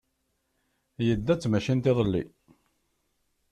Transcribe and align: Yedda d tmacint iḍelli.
Yedda 1.07 1.33
d 1.35 1.39
tmacint 1.39 1.89
iḍelli. 1.91 2.23